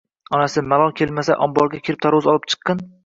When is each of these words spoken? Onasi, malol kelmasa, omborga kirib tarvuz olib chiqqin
Onasi, 0.37 0.63
malol 0.71 0.95
kelmasa, 1.01 1.37
omborga 1.47 1.83
kirib 1.89 2.03
tarvuz 2.07 2.31
olib 2.33 2.49
chiqqin 2.55 2.83